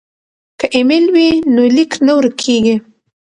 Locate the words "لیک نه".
1.75-2.13